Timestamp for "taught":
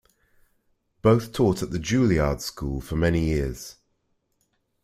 1.31-1.61